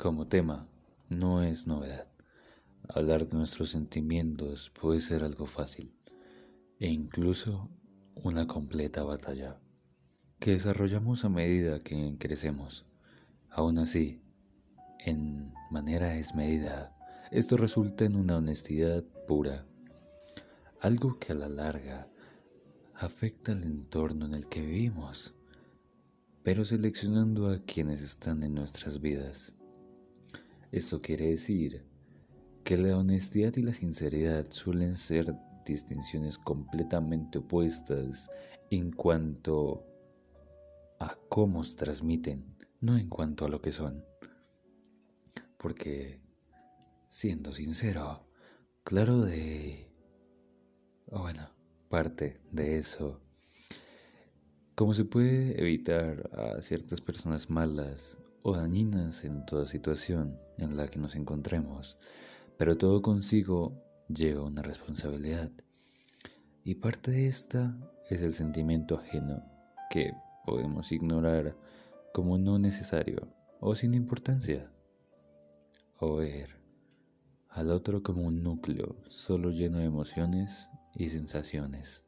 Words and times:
Como 0.00 0.24
tema, 0.24 0.66
no 1.10 1.42
es 1.42 1.66
novedad. 1.66 2.06
Hablar 2.88 3.28
de 3.28 3.36
nuestros 3.36 3.68
sentimientos 3.68 4.70
puede 4.80 4.98
ser 4.98 5.22
algo 5.22 5.44
fácil 5.44 5.92
e 6.78 6.88
incluso 6.88 7.68
una 8.14 8.46
completa 8.46 9.02
batalla 9.02 9.60
que 10.38 10.52
desarrollamos 10.52 11.26
a 11.26 11.28
medida 11.28 11.80
que 11.80 12.16
crecemos. 12.18 12.86
Aún 13.50 13.76
así, 13.76 14.22
en 15.00 15.52
manera 15.70 16.14
desmedida, 16.14 16.96
esto 17.30 17.58
resulta 17.58 18.06
en 18.06 18.16
una 18.16 18.38
honestidad 18.38 19.04
pura, 19.28 19.66
algo 20.80 21.18
que 21.18 21.32
a 21.32 21.34
la 21.34 21.50
larga 21.50 22.08
afecta 22.94 23.52
al 23.52 23.64
entorno 23.64 24.24
en 24.24 24.32
el 24.32 24.48
que 24.48 24.62
vivimos, 24.62 25.34
pero 26.42 26.64
seleccionando 26.64 27.50
a 27.50 27.58
quienes 27.58 28.00
están 28.00 28.42
en 28.44 28.54
nuestras 28.54 29.02
vidas. 29.02 29.52
Esto 30.72 31.02
quiere 31.02 31.30
decir 31.30 31.84
que 32.62 32.76
la 32.76 32.96
honestidad 32.96 33.56
y 33.56 33.62
la 33.62 33.72
sinceridad 33.72 34.46
suelen 34.50 34.94
ser 34.94 35.34
distinciones 35.64 36.38
completamente 36.38 37.38
opuestas 37.38 38.30
en 38.70 38.92
cuanto 38.92 39.84
a 41.00 41.16
cómo 41.28 41.64
se 41.64 41.76
transmiten, 41.76 42.44
no 42.80 42.96
en 42.96 43.08
cuanto 43.08 43.44
a 43.44 43.48
lo 43.48 43.60
que 43.60 43.72
son. 43.72 44.04
Porque, 45.56 46.20
siendo 47.08 47.52
sincero, 47.52 48.24
claro 48.84 49.22
de... 49.22 49.88
Bueno, 51.10 51.50
parte 51.88 52.40
de 52.52 52.78
eso. 52.78 53.20
Como 54.76 54.94
se 54.94 55.04
puede 55.04 55.60
evitar 55.60 56.30
a 56.32 56.62
ciertas 56.62 57.00
personas 57.00 57.50
malas 57.50 58.16
o 58.42 58.56
dañinas 58.56 59.24
en 59.24 59.44
toda 59.44 59.66
situación 59.66 60.38
en 60.58 60.76
la 60.76 60.88
que 60.88 60.98
nos 60.98 61.14
encontremos, 61.14 61.98
pero 62.56 62.76
todo 62.76 63.02
consigo 63.02 63.82
lleva 64.08 64.42
una 64.42 64.62
responsabilidad. 64.62 65.50
Y 66.64 66.76
parte 66.76 67.10
de 67.10 67.28
esta 67.28 67.76
es 68.08 68.22
el 68.22 68.34
sentimiento 68.34 68.96
ajeno 68.96 69.42
que 69.90 70.12
podemos 70.44 70.92
ignorar 70.92 71.56
como 72.12 72.38
no 72.38 72.58
necesario 72.58 73.28
o 73.60 73.74
sin 73.74 73.94
importancia. 73.94 74.70
O 75.98 76.16
ver 76.16 76.60
al 77.48 77.70
otro 77.70 78.02
como 78.02 78.22
un 78.22 78.42
núcleo 78.42 78.96
solo 79.08 79.50
lleno 79.50 79.78
de 79.78 79.84
emociones 79.84 80.68
y 80.94 81.08
sensaciones, 81.08 82.02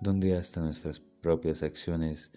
donde 0.00 0.36
hasta 0.36 0.60
nuestras 0.60 1.00
propias 1.00 1.62
acciones 1.62 2.32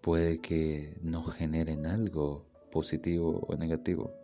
puede 0.00 0.40
que 0.40 0.98
no 1.02 1.24
generen 1.24 1.86
algo 1.86 2.46
positivo 2.70 3.40
o 3.48 3.56
negativo, 3.56 4.14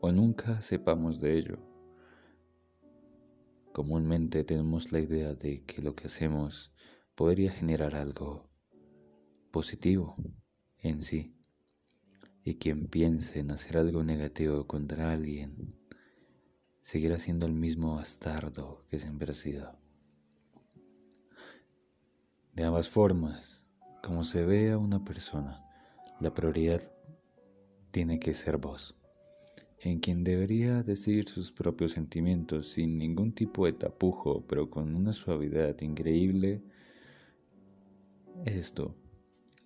o 0.00 0.12
nunca 0.12 0.60
sepamos 0.60 1.20
de 1.20 1.38
ello. 1.38 1.58
Comúnmente 3.72 4.44
tenemos 4.44 4.92
la 4.92 5.00
idea 5.00 5.34
de 5.34 5.64
que 5.64 5.80
lo 5.82 5.94
que 5.94 6.06
hacemos 6.06 6.72
podría 7.14 7.50
generar 7.50 7.94
algo 7.94 8.50
positivo 9.50 10.16
en 10.78 11.02
sí, 11.02 11.36
y 12.44 12.56
quien 12.56 12.88
piense 12.88 13.38
en 13.38 13.50
hacer 13.50 13.76
algo 13.78 14.02
negativo 14.02 14.66
contra 14.66 15.12
alguien 15.12 15.74
seguirá 16.82 17.18
siendo 17.18 17.46
el 17.46 17.52
mismo 17.52 17.96
bastardo 17.96 18.84
que 18.90 18.98
siempre 18.98 19.30
ha 19.30 19.34
sido. 19.34 19.78
De 22.54 22.64
ambas 22.64 22.88
formas, 22.88 23.61
como 24.02 24.24
se 24.24 24.44
ve 24.44 24.72
a 24.72 24.78
una 24.78 25.04
persona, 25.04 25.64
la 26.20 26.34
prioridad 26.34 26.82
tiene 27.90 28.18
que 28.18 28.34
ser 28.34 28.58
vos 28.58 28.96
en 29.82 29.98
quien 29.98 30.22
debería 30.22 30.82
decir 30.82 31.28
sus 31.28 31.50
propios 31.50 31.92
sentimientos 31.92 32.68
sin 32.68 32.98
ningún 32.98 33.32
tipo 33.32 33.66
de 33.66 33.72
tapujo, 33.72 34.44
pero 34.46 34.70
con 34.70 34.94
una 34.94 35.12
suavidad 35.12 35.80
increíble. 35.80 36.62
Esto, 38.44 38.94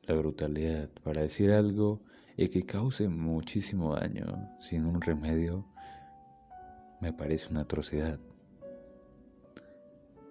la 0.04 0.14
brutalidad 0.14 0.88
para 1.04 1.20
decir 1.20 1.52
algo 1.52 2.02
y 2.36 2.48
que 2.48 2.64
cause 2.64 3.08
muchísimo 3.08 3.94
daño 3.94 4.48
sin 4.58 4.86
un 4.86 5.02
remedio, 5.02 5.66
me 7.02 7.12
parece 7.12 7.50
una 7.50 7.62
atrocidad. 7.62 8.18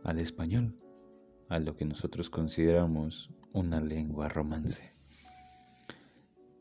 Al 0.03 0.17
español, 0.17 0.75
a 1.49 1.59
lo 1.59 1.75
que 1.75 1.85
nosotros 1.85 2.29
consideramos 2.29 3.31
una 3.53 3.79
lengua 3.81 4.29
romance 4.29 4.95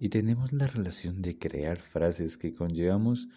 y 0.05 0.11
tenemos 0.11 0.53
la 0.53 0.67
relación 0.67 1.22
de 1.22 1.39
crear 1.39 1.78
frases 1.78 2.37
que 2.37 2.55
conllevamos 2.55 3.28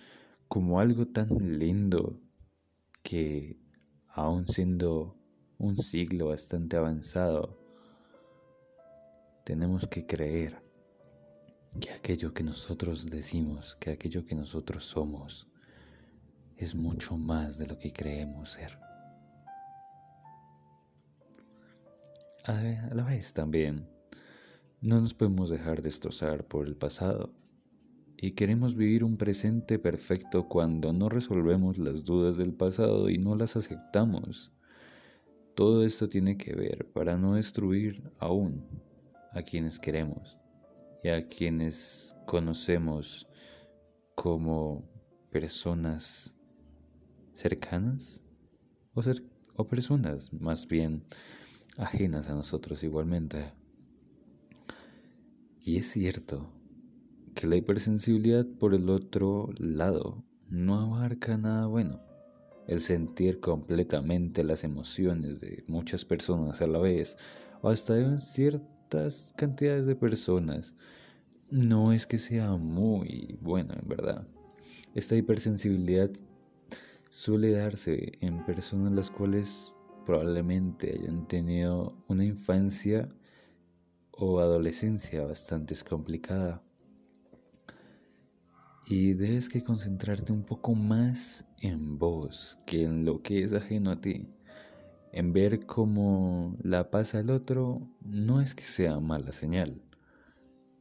como 0.50 0.81
algo 0.81 1.08
tan 1.08 1.30
lindo 1.59 2.19
que 3.03 3.58
aun 4.09 4.47
siendo 4.47 5.18
un 5.58 5.78
siglo 5.78 6.28
bastante 6.28 6.75
avanzado, 6.75 7.58
tenemos 9.46 9.88
que 9.88 10.06
creer 10.06 10.62
que 11.79 11.91
aquello 11.91 12.34
que 12.34 12.44
nosotros 12.44 13.09
decimos, 13.09 13.78
que 13.79 13.91
aquello 13.91 14.25
que 14.25 14.35
nosotros 14.35 14.84
somos, 14.84 15.47
es 16.58 16.75
mucho 16.75 17.18
más 17.18 17.58
de 17.58 17.68
lo 17.68 17.78
que 17.78 17.94
creemos 17.94 18.52
ser. 18.52 18.86
A 22.47 22.62
la 22.96 23.03
vez 23.03 23.34
también 23.34 23.90
no 24.80 25.02
nos 25.02 25.13
podemos 25.13 25.50
dejar 25.50 25.81
destrozar 25.81 26.46
por 26.46 26.66
el 26.66 26.78
pasado 26.78 27.34
y 28.16 28.31
queremos 28.31 28.74
vivir 28.74 29.03
un 29.03 29.18
presente 29.18 29.78
perfecto 29.80 30.47
cuando 30.47 30.94
no 30.94 31.09
resolvemos 31.09 31.78
las 31.78 32.06
dudas 32.06 32.38
del 32.38 32.53
pasado 32.53 33.09
y 33.09 33.18
no 33.18 33.35
las 33.35 33.58
aceptamos. 33.58 34.53
Todo 35.56 35.84
esto 35.84 36.08
tiene 36.08 36.38
que 36.38 36.56
ver 36.56 36.90
para 36.94 37.18
no 37.18 37.34
destruir 37.34 38.02
aún 38.18 38.66
a 39.34 39.41
quienes 39.41 39.78
queremos 39.78 40.38
y 41.03 41.09
a 41.09 41.28
quienes 41.28 42.16
conocemos 42.25 43.28
como 44.16 44.90
personas 45.31 46.34
cercanas 47.34 48.22
o, 48.94 49.02
o 49.58 49.68
personas 49.68 50.31
más 50.31 50.66
bien 50.66 51.03
ajenas 51.77 52.29
a 52.29 52.33
nosotros 52.33 52.83
igualmente. 52.83 53.53
Y 55.61 55.77
es 55.77 55.89
cierto 55.91 56.49
que 57.35 57.47
la 57.47 57.55
hipersensibilidad 57.55 58.45
por 58.45 58.73
el 58.73 58.89
otro 58.89 59.49
lado 59.57 60.23
no 60.49 60.79
abarca 60.79 61.37
nada 61.37 61.67
bueno. 61.67 62.01
El 62.67 62.81
sentir 62.81 63.39
completamente 63.39 64.43
las 64.43 64.63
emociones 64.63 65.39
de 65.39 65.63
muchas 65.67 66.03
personas 66.03 66.61
a 66.61 66.67
la 66.67 66.79
vez 66.79 67.16
o 67.61 67.69
hasta 67.69 67.93
de 67.93 68.19
ciertas 68.19 69.33
cantidades 69.37 69.85
de 69.85 69.95
personas 69.95 70.73
no 71.49 71.93
es 71.93 72.05
que 72.05 72.17
sea 72.17 72.57
muy 72.57 73.37
bueno 73.41 73.73
en 73.73 73.87
verdad. 73.87 74.27
Esta 74.95 75.16
hipersensibilidad 75.16 76.09
suele 77.09 77.51
darse 77.51 78.17
en 78.19 78.45
personas 78.45 78.91
las 78.91 79.09
cuales 79.09 79.76
probablemente 80.07 80.97
hayan 80.97 81.28
tenido 81.28 81.94
una 82.07 82.23
infancia 82.23 83.09
o 84.12 84.40
adolescencia 84.40 85.25
bastante 85.25 85.75
complicada. 85.88 86.63
Y 88.85 89.16
debes 89.16 89.50
que 89.50 89.66
concentrarte 89.66 90.31
un 90.31 90.44
poco 90.44 90.75
más 90.75 91.44
en 91.59 92.00
vos 92.00 92.57
que 92.66 92.84
en 92.84 93.03
lo 93.03 93.22
que 93.22 93.44
es 93.44 93.51
ajeno 93.51 93.91
a 93.91 94.00
ti. 94.00 94.29
En 95.12 95.34
ver 95.34 95.66
cómo 95.66 96.56
la 96.63 96.90
pasa 96.90 97.19
el 97.19 97.29
otro 97.29 97.81
no 98.00 98.40
es 98.40 98.56
que 98.56 98.63
sea 98.63 99.01
mala 99.01 99.34
señal. 99.34 99.81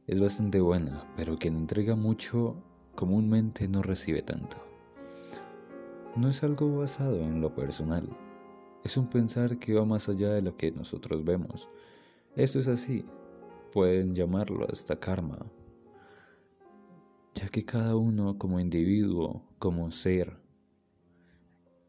Es 0.05 0.21
bastante 0.21 0.61
buena, 0.61 1.05
pero 1.17 1.37
quien 1.37 1.57
entrega 1.57 1.97
mucho 1.97 2.63
comúnmente 2.95 3.67
no 3.67 3.81
recibe 3.81 4.21
tanto. 4.21 4.55
No 6.15 6.29
es 6.29 6.43
algo 6.43 6.77
basado 6.77 7.19
en 7.19 7.41
lo 7.41 7.53
personal. 7.53 8.07
Es 8.83 8.97
un 8.97 9.07
pensar 9.07 9.57
que 9.59 9.73
va 9.73 9.85
más 9.85 10.07
allá 10.07 10.29
de 10.33 10.41
lo 10.41 10.55
que 10.55 10.71
nosotros 10.71 11.23
vemos. 11.23 11.67
Esto 12.35 12.59
es 12.59 12.67
así, 12.67 13.03
pueden 13.73 14.15
llamarlo 14.15 14.67
hasta 14.71 14.99
karma, 14.99 15.39
ya 17.33 17.49
que 17.49 17.65
cada 17.65 17.95
uno 17.95 18.37
como 18.37 18.59
individuo, 18.59 19.43
como 19.59 19.91
ser, 19.91 20.37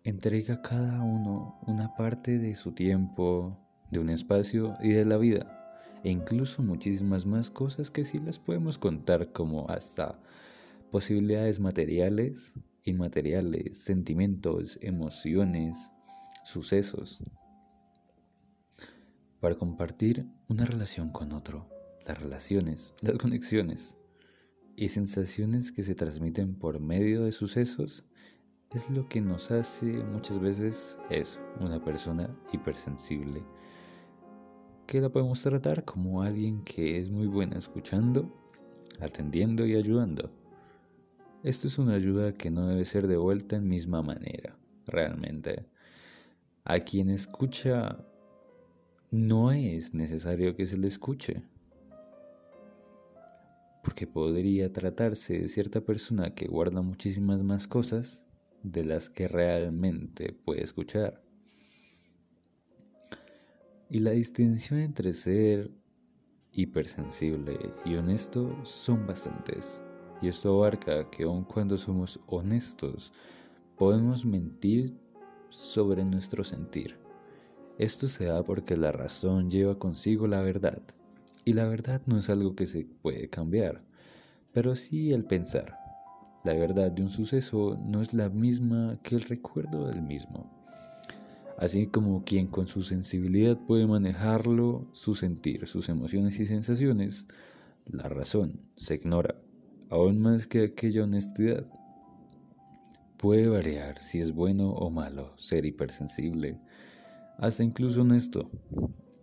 entrega 0.05 0.63
cada 0.63 1.03
uno 1.03 1.59
una 1.67 1.95
parte 1.97 2.39
de 2.39 2.55
su 2.55 2.73
tiempo, 2.73 3.59
de 3.91 3.99
un 3.99 4.11
espacio 4.11 4.77
y 4.83 4.91
de 4.91 5.05
la 5.05 5.19
vida, 5.19 6.01
e 6.05 6.11
incluso 6.11 6.63
muchísimas 6.63 7.27
más 7.27 7.51
cosas 7.51 7.91
que 7.91 8.05
sí 8.05 8.19
las 8.19 8.39
podemos 8.39 8.79
contar 8.79 9.33
como 9.33 9.69
hasta 9.69 10.19
posibilidades 10.91 11.61
materiales, 11.61 12.55
inmateriales, 12.85 13.79
sentimientos, 13.79 14.79
emociones, 14.81 15.91
sucesos 16.49 17.19
para 19.39 19.57
compartir 19.57 20.27
una 20.49 20.65
relación 20.65 21.11
con 21.11 21.33
otro, 21.33 21.69
las 22.07 22.19
relaciones, 22.19 22.95
las 23.03 23.19
conexiones, 23.19 23.97
y 24.75 24.89
sensaciones 24.89 25.71
que 25.71 25.83
se 25.83 25.95
transmiten 25.95 26.55
por 26.55 26.81
medio 26.81 27.25
de 27.25 27.33
sucesos 27.33 28.07
es 28.71 28.89
lo 28.89 29.11
que 29.11 29.21
nos 29.21 29.51
hace 29.51 29.85
muchas 30.05 30.41
veces 30.41 30.97
eso, 31.11 31.39
una 31.61 31.85
persona 31.85 32.35
hipersensible, 32.51 33.45
que 34.87 35.03
la 35.03 35.11
podemos 35.11 35.43
tratar 35.43 35.85
como 35.85 36.23
alguien 36.23 36.65
que 36.65 36.99
es 36.99 37.11
muy 37.11 37.27
buena 37.27 37.59
escuchando, 37.59 38.35
atendiendo 39.01 39.67
y 39.67 39.77
ayudando. 39.77 40.31
Esto 41.43 41.67
es 41.67 41.79
una 41.79 41.93
ayuda 41.93 42.33
que 42.33 42.51
no 42.51 42.67
debe 42.67 42.87
ser 42.87 43.07
devuelta 43.07 43.57
en 43.57 43.69
misma 43.69 44.01
manera, 44.01 44.59
realmente. 44.87 45.67
A 46.69 46.81
quien 46.81 47.09
escucha 47.09 48.05
no 49.11 49.53
es 49.53 49.95
necesario 49.95 50.55
que 50.55 50.67
se 50.67 50.77
le 50.77 50.87
escuche 50.87 51.43
porque 53.83 54.07
podría 54.07 54.71
tratarse 54.71 55.39
de 55.39 55.49
cierta 55.49 55.81
persona 55.81 56.35
que 56.35 56.47
guarda 56.47 56.83
muchísimas 56.83 57.43
más 57.43 57.67
cosas 57.67 58.23
de 58.63 58.85
las 58.85 59.09
que 59.09 59.29
realmente 59.29 60.35
puede 60.45 60.63
escuchar. 60.63 61.23
Y 63.89 64.01
la 64.01 64.11
distinción 64.11 64.81
entre 64.81 65.15
ser 65.15 65.71
hipersensible 66.53 67.59
y 67.87 67.95
honesto 67.95 68.63
son 68.67 69.07
bastantes. 69.07 69.81
Y 70.21 70.29
esto 70.29 70.55
abarca 70.55 71.09
que 71.09 71.23
aun 71.23 71.45
cuando 71.45 71.79
somos 71.79 72.21
honestos, 72.27 73.11
podemos 73.79 74.27
mentir 74.27 75.08
sobre 75.51 76.05
nuestro 76.05 76.45
sentir. 76.45 76.97
Esto 77.79 78.09
se 78.09 78.25
da 78.25 78.43
porque 78.43 78.77
la 78.77 78.93
razón 78.93 79.51
lleva 79.51 79.79
consigo 79.79 80.27
la 80.27 80.43
verdad. 80.43 80.83
Y 81.45 81.53
la 81.53 81.67
verdad 81.67 82.03
no 82.07 82.19
es 82.19 82.29
algo 82.29 82.55
que 82.55 82.67
se 82.67 82.87
puede 83.03 83.29
cambiar, 83.29 83.83
pero 84.53 84.77
sí 84.77 85.13
el 85.13 85.25
pensar. 85.25 85.79
La 86.45 86.55
verdad 86.55 86.91
de 86.91 87.03
un 87.03 87.11
suceso 87.11 87.79
no 87.85 88.03
es 88.03 88.15
la 88.15 88.29
misma 88.29 88.99
que 89.03 89.15
el 89.15 89.23
recuerdo 89.23 89.87
del 89.87 90.03
mismo. 90.03 90.51
Así 91.59 91.89
como 91.89 92.25
quien 92.25 92.47
con 92.47 92.69
su 92.69 92.83
sensibilidad 92.83 93.59
puede 93.59 93.87
manejarlo, 93.87 94.87
su 94.93 95.15
sentir, 95.15 95.67
sus 95.67 95.89
emociones 95.89 96.39
y 96.39 96.47
sensaciones, 96.47 97.27
la 97.91 98.09
razón 98.09 98.61
se 98.77 98.95
ignora, 98.95 99.35
aún 99.91 100.21
más 100.21 100.47
que 100.47 100.65
aquella 100.65 101.05
honestidad. 101.05 101.67
Puede 103.19 103.49
variar 103.49 104.01
si 104.01 104.21
es 104.21 104.33
bueno 104.33 104.71
o 104.71 104.91
malo 104.91 105.37
ser 105.37 105.67
hipersensible, 105.67 106.61
hasta 107.37 107.65
incluso 107.65 108.03
honesto, 108.03 108.49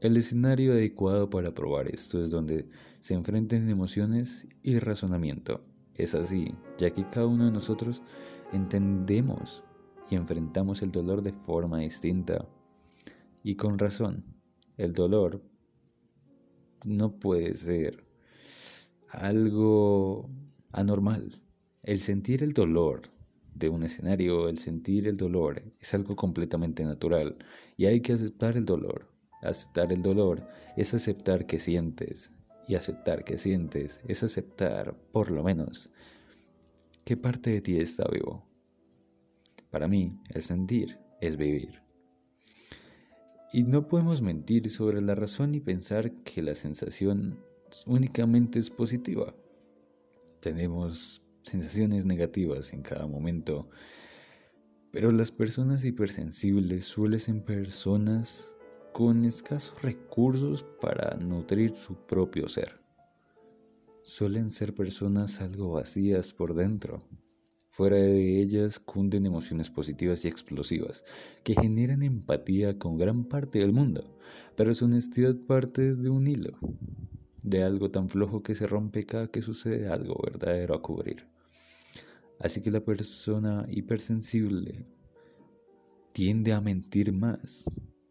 el 0.02 0.18
escenario 0.18 0.74
adecuado 0.74 1.30
para 1.30 1.54
probar 1.54 1.88
esto 1.88 2.22
es 2.22 2.30
donde 2.30 2.68
se 3.00 3.14
enfrenten 3.14 3.70
emociones 3.70 4.48
y 4.62 4.80
razonamiento. 4.80 5.64
Es 5.94 6.14
así, 6.14 6.54
ya 6.78 6.92
que 6.92 7.10
cada 7.10 7.26
uno 7.26 7.46
de 7.46 7.52
nosotros 7.52 8.04
entendemos 8.52 9.64
y 10.10 10.16
enfrentamos 10.16 10.82
el 10.82 10.92
dolor 10.92 11.22
de 11.22 11.32
forma 11.32 11.80
distinta. 11.80 12.46
Y 13.44 13.56
con 13.56 13.80
razón, 13.80 14.26
el 14.76 14.92
dolor 14.92 15.42
no 16.84 17.18
puede 17.18 17.56
ser 17.56 18.06
algo 19.08 20.30
anormal. 20.74 21.42
El 21.82 22.02
sentir 22.02 22.44
el 22.44 22.52
dolor 22.52 23.15
de 23.56 23.70
un 23.70 23.84
escenario, 23.84 24.50
el 24.50 24.58
sentir 24.58 25.08
el 25.08 25.16
dolor 25.16 25.64
es 25.80 25.94
algo 25.94 26.16
completamente 26.16 26.84
natural 26.84 27.38
y 27.78 27.86
hay 27.86 28.02
que 28.02 28.14
aceptar 28.14 28.58
el 28.58 28.66
dolor. 28.66 29.08
Aceptar 29.42 29.92
el 29.94 30.02
dolor 30.02 30.48
es 30.76 30.94
aceptar 30.94 31.48
que 31.48 31.60
sientes. 31.60 32.32
Y 32.68 32.76
aceptar 32.76 33.24
que 33.24 33.38
sientes 33.38 34.02
es 34.08 34.24
aceptar, 34.24 34.98
por 35.12 35.30
lo 35.30 35.44
menos, 35.44 35.92
qué 37.04 37.16
parte 37.16 37.52
de 37.52 37.62
ti 37.62 37.78
está 37.78 38.08
vivo. 38.12 38.44
Para 39.70 39.88
mí, 39.88 40.20
el 40.30 40.42
sentir 40.42 40.98
es 41.22 41.38
vivir. 41.38 41.82
Y 43.54 43.64
no 43.64 43.88
podemos 43.88 44.22
mentir 44.22 44.70
sobre 44.72 45.02
la 45.02 45.16
razón 45.16 45.54
y 45.54 45.60
pensar 45.60 46.12
que 46.24 46.42
la 46.42 46.56
sensación 46.56 47.40
únicamente 47.86 48.58
es 48.58 48.70
positiva. 48.70 49.36
Tenemos 50.40 51.25
sensaciones 51.46 52.06
negativas 52.06 52.74
en 52.74 52.82
cada 52.82 53.08
momento, 53.08 53.70
pero 54.92 55.12
las 55.12 55.32
personas 55.32 55.84
hipersensibles 55.84 56.86
suelen 56.86 57.20
ser 57.20 57.44
personas 57.44 58.54
con 58.94 59.26
escasos 59.26 59.82
recursos 59.82 60.64
para 60.80 61.18
nutrir 61.18 61.76
su 61.76 61.96
propio 61.96 62.48
ser. 62.48 62.80
Suelen 64.04 64.50
ser 64.50 64.74
personas 64.74 65.42
algo 65.42 65.74
vacías 65.74 66.34
por 66.34 66.54
dentro. 66.54 67.04
Fuera 67.72 67.98
de 67.98 68.42
ellas 68.42 68.80
cunden 68.80 69.26
emociones 69.26 69.70
positivas 69.70 70.24
y 70.24 70.30
explosivas 70.30 71.04
que 71.44 71.56
generan 71.56 72.04
empatía 72.04 72.80
con 72.80 72.98
gran 72.98 73.26
parte 73.26 73.60
del 73.60 73.74
mundo, 73.74 74.18
pero 74.56 74.74
su 74.74 74.86
honestidad 74.86 75.36
parte 75.46 75.94
de 75.94 76.10
un 76.10 76.26
hilo, 76.28 76.58
de 77.44 77.64
algo 77.64 77.92
tan 77.92 78.08
flojo 78.08 78.44
que 78.44 78.56
se 78.56 78.66
rompe 78.66 79.06
cada 79.06 79.28
que 79.28 79.42
sucede 79.42 79.90
algo 79.90 80.18
verdadero 80.24 80.74
a 80.74 80.82
cubrir. 80.82 81.35
Así 82.40 82.62
que 82.62 82.72
la 82.72 82.82
persona 82.82 83.66
hipersensible 83.70 84.86
tiende 86.12 86.54
a 86.54 86.62
mentir 86.62 87.12
más, 87.12 87.66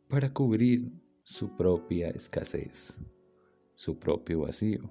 para 0.09 0.33
cubrir 0.33 0.93
su 1.23 1.57
propia 1.57 2.11
escasez, 2.11 2.95
su 3.75 3.99
propio 3.99 4.41
vacío. 4.41 4.91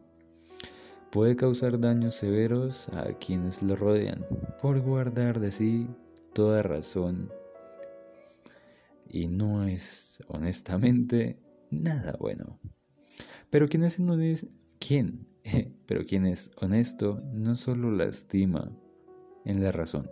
Puede 1.12 1.36
causar 1.36 1.80
daños 1.80 2.16
severos 2.16 2.90
a 2.90 3.14
quienes 3.20 3.62
lo 3.62 3.76
rodean 3.76 4.26
por 4.62 4.82
guardar 4.82 5.40
de 5.40 5.52
sí 5.52 5.88
toda 6.34 6.64
razón 6.64 7.32
y 9.08 9.28
no 9.28 9.64
es 9.64 10.20
honestamente 10.28 11.40
nada 11.70 12.18
bueno. 12.20 12.60
Pero 13.52 13.70
quien 13.70 13.84
es 13.84 14.00
¿quién? 14.80 15.28
Pero 15.86 16.06
quien 16.06 16.26
es 16.26 16.50
honesto 16.60 17.22
no 17.32 17.56
solo 17.56 17.92
lastima 17.92 18.76
en 19.46 19.64
la 19.64 19.72
razón. 19.72 20.10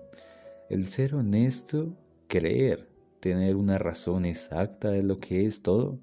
El 0.69 0.85
ser 0.85 1.15
honesto, 1.15 1.95
creer 2.27 2.89
tener 3.19 3.55
una 3.55 3.77
razón 3.77 4.25
exacta 4.25 4.89
de 4.89 5.03
lo 5.03 5.17
que 5.17 5.45
es 5.45 5.61
todo, 5.61 5.99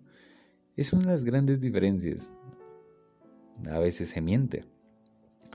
es 0.77 0.93
una 0.93 1.07
de 1.07 1.13
las 1.13 1.25
grandes 1.25 1.61
diferencias. 1.61 2.31
A 3.69 3.79
veces 3.79 4.11
se 4.11 4.21
miente, 4.21 4.65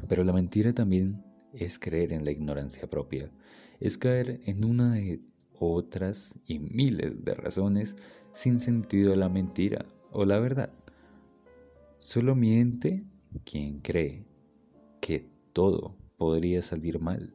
pero 0.08 0.24
la 0.24 0.34
mentira 0.34 0.74
también 0.74 1.24
es 1.54 1.80
creer 1.80 2.12
en 2.12 2.26
la 2.26 2.32
ignorancia 2.32 2.90
propia, 2.90 3.32
es 3.80 3.98
caer 3.98 4.42
en 4.46 4.66
una 4.66 4.94
de 4.94 5.22
otras 5.58 6.36
y 6.46 6.60
miles 6.60 7.24
de 7.24 7.34
razones 7.34 7.96
sin 8.34 8.60
sentido 8.60 9.16
la 9.16 9.30
mentira 9.30 9.86
o 10.12 10.26
la 10.26 10.40
verdad. 10.40 10.72
Solo 12.00 12.36
miente 12.36 13.04
quien 13.46 13.80
cree 13.80 14.26
que 15.00 15.30
todo 15.54 15.96
podría 16.18 16.62
salir 16.62 17.00
mal, 17.00 17.34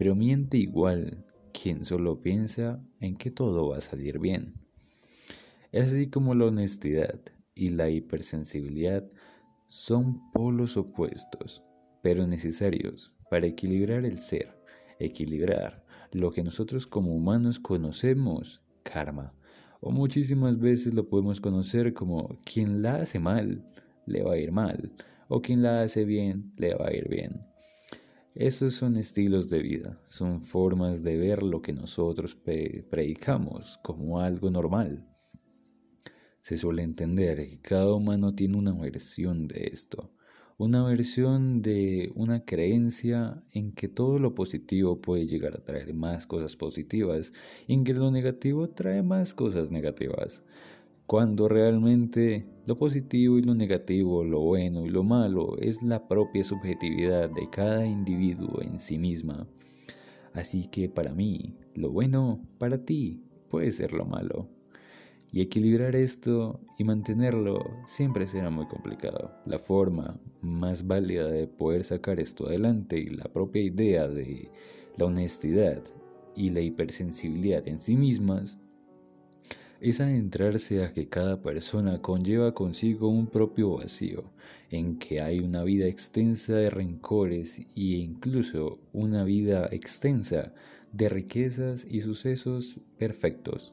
pero 0.00 0.14
miente 0.14 0.56
igual 0.56 1.26
quien 1.52 1.84
solo 1.84 2.22
piensa 2.22 2.82
en 3.00 3.16
que 3.16 3.30
todo 3.30 3.68
va 3.68 3.76
a 3.76 3.82
salir 3.82 4.18
bien. 4.18 4.54
Es 5.72 5.92
así 5.92 6.08
como 6.08 6.34
la 6.34 6.46
honestidad 6.46 7.20
y 7.54 7.68
la 7.68 7.90
hipersensibilidad 7.90 9.06
son 9.68 10.32
polos 10.32 10.78
opuestos, 10.78 11.62
pero 12.02 12.26
necesarios 12.26 13.12
para 13.28 13.46
equilibrar 13.46 14.06
el 14.06 14.20
ser, 14.20 14.58
equilibrar 14.98 15.84
lo 16.12 16.30
que 16.30 16.42
nosotros 16.42 16.86
como 16.86 17.14
humanos 17.14 17.60
conocemos, 17.60 18.62
karma, 18.84 19.34
o 19.82 19.90
muchísimas 19.90 20.58
veces 20.58 20.94
lo 20.94 21.10
podemos 21.10 21.42
conocer 21.42 21.92
como 21.92 22.40
quien 22.46 22.80
la 22.80 22.94
hace 23.02 23.18
mal, 23.18 23.62
le 24.06 24.22
va 24.22 24.32
a 24.32 24.38
ir 24.38 24.50
mal, 24.50 24.92
o 25.28 25.42
quien 25.42 25.60
la 25.60 25.82
hace 25.82 26.06
bien, 26.06 26.54
le 26.56 26.74
va 26.74 26.88
a 26.88 26.96
ir 26.96 27.06
bien. 27.06 27.49
Esos 28.36 28.74
son 28.74 28.96
estilos 28.96 29.50
de 29.50 29.60
vida, 29.60 30.00
son 30.06 30.40
formas 30.40 31.02
de 31.02 31.18
ver 31.18 31.42
lo 31.42 31.62
que 31.62 31.72
nosotros 31.72 32.36
predicamos 32.36 33.78
como 33.82 34.20
algo 34.20 34.50
normal. 34.50 35.04
Se 36.40 36.56
suele 36.56 36.82
entender 36.84 37.48
que 37.48 37.60
cada 37.60 37.92
humano 37.92 38.32
tiene 38.32 38.56
una 38.56 38.72
versión 38.72 39.48
de 39.48 39.70
esto, 39.72 40.12
una 40.58 40.84
versión 40.84 41.60
de 41.60 42.12
una 42.14 42.44
creencia 42.44 43.42
en 43.50 43.72
que 43.72 43.88
todo 43.88 44.20
lo 44.20 44.32
positivo 44.32 45.00
puede 45.00 45.26
llegar 45.26 45.56
a 45.56 45.64
traer 45.64 45.92
más 45.92 46.24
cosas 46.24 46.54
positivas 46.54 47.32
y 47.66 47.74
en 47.74 47.82
que 47.82 47.94
lo 47.94 48.12
negativo 48.12 48.70
trae 48.70 49.02
más 49.02 49.34
cosas 49.34 49.72
negativas 49.72 50.44
cuando 51.10 51.48
realmente 51.48 52.46
lo 52.66 52.78
positivo 52.78 53.36
y 53.36 53.42
lo 53.42 53.52
negativo, 53.52 54.22
lo 54.22 54.42
bueno 54.42 54.86
y 54.86 54.90
lo 54.90 55.02
malo 55.02 55.58
es 55.58 55.82
la 55.82 56.06
propia 56.06 56.44
subjetividad 56.44 57.28
de 57.28 57.50
cada 57.50 57.84
individuo 57.84 58.62
en 58.62 58.78
sí 58.78 58.96
misma. 58.96 59.48
Así 60.34 60.68
que 60.68 60.88
para 60.88 61.12
mí, 61.12 61.56
lo 61.74 61.90
bueno 61.90 62.46
para 62.58 62.84
ti 62.84 63.24
puede 63.48 63.72
ser 63.72 63.92
lo 63.92 64.04
malo. 64.04 64.46
Y 65.32 65.40
equilibrar 65.40 65.96
esto 65.96 66.60
y 66.78 66.84
mantenerlo 66.84 67.58
siempre 67.88 68.28
será 68.28 68.48
muy 68.50 68.68
complicado. 68.68 69.32
La 69.46 69.58
forma 69.58 70.16
más 70.42 70.86
válida 70.86 71.26
de 71.26 71.48
poder 71.48 71.82
sacar 71.82 72.20
esto 72.20 72.46
adelante 72.46 73.00
y 73.00 73.06
la 73.06 73.24
propia 73.24 73.62
idea 73.62 74.06
de 74.06 74.48
la 74.96 75.06
honestidad 75.06 75.82
y 76.36 76.50
la 76.50 76.60
hipersensibilidad 76.60 77.66
en 77.66 77.80
sí 77.80 77.96
mismas 77.96 78.60
es 79.80 80.00
adentrarse 80.00 80.84
a 80.84 80.92
que 80.92 81.08
cada 81.08 81.40
persona 81.40 82.02
conlleva 82.02 82.52
consigo 82.52 83.08
un 83.08 83.26
propio 83.26 83.76
vacío, 83.78 84.24
en 84.70 84.98
que 84.98 85.20
hay 85.20 85.40
una 85.40 85.64
vida 85.64 85.86
extensa 85.86 86.54
de 86.54 86.70
rencores 86.70 87.58
e 87.58 87.66
incluso 87.74 88.78
una 88.92 89.24
vida 89.24 89.68
extensa 89.72 90.52
de 90.92 91.08
riquezas 91.08 91.86
y 91.88 92.00
sucesos 92.02 92.78
perfectos. 92.98 93.72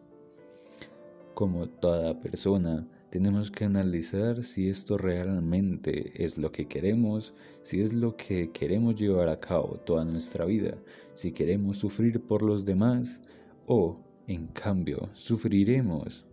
Como 1.34 1.68
toda 1.68 2.20
persona, 2.20 2.88
tenemos 3.10 3.52
que 3.52 3.66
analizar 3.66 4.44
si 4.44 4.70
esto 4.70 4.98
realmente 4.98 6.12
es 6.24 6.38
lo 6.38 6.52
que 6.52 6.68
queremos, 6.68 7.34
si 7.62 7.82
es 7.82 7.94
lo 7.94 8.16
que 8.16 8.52
queremos 8.52 8.96
llevar 8.96 9.30
a 9.30 9.40
cabo 9.40 9.80
toda 9.86 10.06
nuestra 10.06 10.46
vida, 10.46 10.78
si 11.16 11.32
queremos 11.32 11.78
sufrir 11.78 12.22
por 12.22 12.44
los 12.44 12.66
demás 12.66 13.22
o, 13.66 14.00
en 14.28 14.48
cambio, 14.48 15.10
sufriremos 15.14 16.26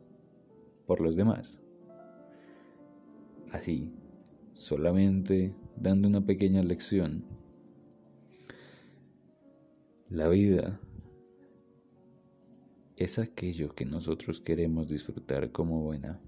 por 0.86 1.00
los 1.00 1.14
demás. 1.14 1.60
Así, 3.52 3.92
solamente 4.52 5.54
dando 5.76 6.08
una 6.08 6.20
pequeña 6.20 6.62
lección. 6.62 7.24
La 10.10 10.28
vida 10.28 10.80
es 12.96 13.18
aquello 13.18 13.74
que 13.74 13.84
nosotros 13.84 14.40
queremos 14.40 14.88
disfrutar 14.88 15.52
como 15.52 15.80
buena. 15.80 16.20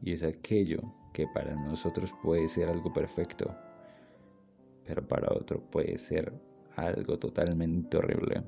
Y 0.00 0.12
es 0.12 0.22
aquello 0.22 0.94
que 1.12 1.26
para 1.34 1.54
nosotros 1.54 2.12
puede 2.22 2.48
ser 2.48 2.68
algo 2.68 2.92
perfecto, 2.92 3.54
pero 4.84 5.06
para 5.06 5.32
otro 5.32 5.60
puede 5.70 5.98
ser 5.98 6.32
algo 6.76 7.18
totalmente 7.18 7.96
horrible. 7.96 8.42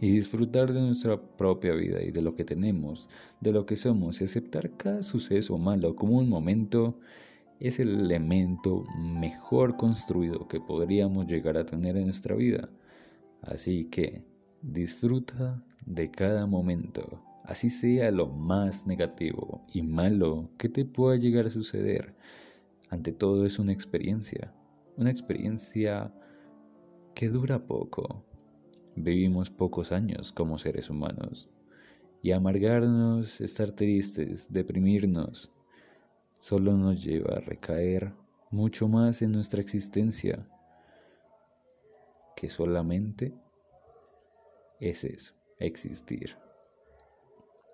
Y 0.00 0.10
disfrutar 0.10 0.72
de 0.72 0.80
nuestra 0.80 1.20
propia 1.20 1.74
vida 1.74 2.02
y 2.02 2.10
de 2.10 2.22
lo 2.22 2.34
que 2.34 2.44
tenemos, 2.44 3.08
de 3.40 3.52
lo 3.52 3.64
que 3.66 3.76
somos, 3.76 4.20
y 4.20 4.24
aceptar 4.24 4.76
cada 4.76 5.02
suceso 5.02 5.56
malo 5.58 5.94
como 5.94 6.18
un 6.18 6.28
momento, 6.28 6.98
es 7.60 7.78
el 7.78 7.88
elemento 8.00 8.84
mejor 8.98 9.76
construido 9.76 10.48
que 10.48 10.60
podríamos 10.60 11.26
llegar 11.26 11.56
a 11.56 11.66
tener 11.66 11.96
en 11.96 12.06
nuestra 12.06 12.34
vida. 12.34 12.68
Así 13.42 13.86
que 13.86 14.24
disfruta 14.62 15.62
de 15.86 16.10
cada 16.10 16.46
momento, 16.46 17.22
así 17.44 17.70
sea 17.70 18.10
lo 18.10 18.26
más 18.26 18.86
negativo 18.86 19.64
y 19.72 19.82
malo 19.82 20.50
que 20.58 20.68
te 20.68 20.84
pueda 20.84 21.16
llegar 21.16 21.46
a 21.46 21.50
suceder. 21.50 22.14
Ante 22.90 23.12
todo 23.12 23.46
es 23.46 23.58
una 23.58 23.72
experiencia, 23.72 24.52
una 24.96 25.10
experiencia 25.10 26.12
que 27.14 27.28
dura 27.28 27.66
poco. 27.66 28.24
Vivimos 28.96 29.50
pocos 29.50 29.92
años 29.92 30.32
como 30.32 30.58
seres 30.58 30.90
humanos 30.90 31.48
y 32.22 32.32
amargarnos, 32.32 33.40
estar 33.40 33.70
tristes, 33.72 34.52
deprimirnos, 34.52 35.50
solo 36.38 36.76
nos 36.76 37.02
lleva 37.02 37.36
a 37.36 37.40
recaer 37.40 38.12
mucho 38.50 38.88
más 38.88 39.20
en 39.22 39.32
nuestra 39.32 39.60
existencia 39.60 40.46
que 42.36 42.50
solamente 42.50 43.34
es 44.80 45.04
eso 45.04 45.34
existir. 45.58 46.36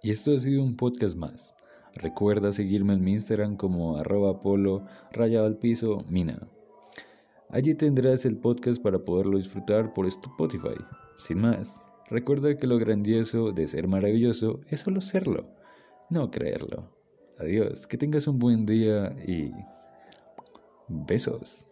Y 0.03 0.11
esto 0.11 0.33
ha 0.33 0.39
sido 0.39 0.62
un 0.62 0.77
podcast 0.77 1.17
más. 1.17 1.55
Recuerda 1.95 2.53
seguirme 2.53 2.95
en 2.95 3.05
mi 3.05 3.12
Instagram 3.12 3.57
como 3.57 3.97
arroba 3.97 4.41
polo 4.41 4.87
rayado 5.12 5.47
al 5.47 5.59
piso 5.59 6.05
mina. 6.09 6.49
Allí 7.52 7.75
tendrás 7.75 8.25
el 8.26 8.37
podcast 8.37 8.80
para 8.80 9.00
poderlo 9.00 9.37
disfrutar 9.37 9.92
por 9.92 10.07
Spotify. 10.07 10.76
Sin 11.19 11.40
más, 11.40 11.80
recuerda 12.09 12.57
que 12.57 12.69
lo 12.69 12.78
grandioso 12.78 13.50
de 13.50 13.66
ser 13.66 13.88
maravilloso 13.88 14.61
es 14.69 14.80
solo 14.80 15.00
serlo, 15.00 15.49
no 16.11 16.30
creerlo. 16.30 16.95
Adiós, 17.38 17.88
que 17.88 17.99
tengas 17.99 18.28
un 18.28 18.38
buen 18.38 18.66
día 18.66 19.16
y 19.26 19.50
besos. 20.88 21.66